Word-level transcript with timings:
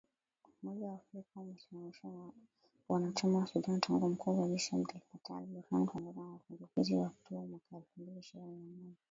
Umoja 0.61 0.87
wa 0.87 0.93
Afrika, 0.95 1.39
umesimamisha 1.39 2.09
uanachama 2.89 3.39
wa 3.39 3.47
Sudan 3.47 3.79
tangu 3.81 4.09
mkuu 4.09 4.41
wa 4.41 4.47
jeshi 4.47 4.75
Abdel 4.75 5.01
Fattah 5.11 5.37
al-Burhan 5.37 5.85
kuongoza 5.85 6.21
mapinduzi 6.21 6.93
ya 6.93 7.07
Oktoba 7.07 7.41
mwaka 7.45 7.77
elfu 7.77 7.89
mbili 7.97 8.19
ishirini 8.19 8.55
na 8.55 8.77
moja. 8.83 8.97